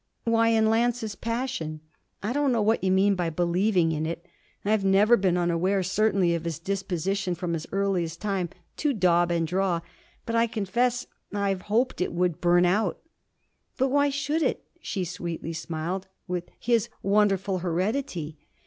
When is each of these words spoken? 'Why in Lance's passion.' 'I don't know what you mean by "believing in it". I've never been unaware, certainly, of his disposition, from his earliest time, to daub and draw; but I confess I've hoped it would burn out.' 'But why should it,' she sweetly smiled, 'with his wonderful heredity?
'Why 0.23 0.47
in 0.47 0.67
Lance's 0.67 1.13
passion.' 1.13 1.79
'I 2.23 2.33
don't 2.33 2.51
know 2.51 2.63
what 2.63 2.83
you 2.83 2.91
mean 2.91 3.13
by 3.13 3.29
"believing 3.29 3.91
in 3.91 4.07
it". 4.07 4.25
I've 4.65 4.83
never 4.83 5.15
been 5.15 5.37
unaware, 5.37 5.83
certainly, 5.83 6.33
of 6.33 6.43
his 6.43 6.57
disposition, 6.57 7.35
from 7.35 7.53
his 7.53 7.67
earliest 7.71 8.19
time, 8.19 8.49
to 8.77 8.93
daub 8.95 9.29
and 9.29 9.45
draw; 9.45 9.81
but 10.25 10.35
I 10.35 10.47
confess 10.47 11.05
I've 11.31 11.61
hoped 11.61 12.01
it 12.01 12.13
would 12.13 12.41
burn 12.41 12.65
out.' 12.65 12.99
'But 13.77 13.89
why 13.89 14.09
should 14.09 14.41
it,' 14.41 14.65
she 14.79 15.05
sweetly 15.05 15.53
smiled, 15.53 16.07
'with 16.27 16.45
his 16.59 16.89
wonderful 17.03 17.59
heredity? 17.59 18.39